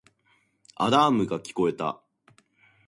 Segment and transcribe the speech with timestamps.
[0.77, 2.01] アラームが聞こえた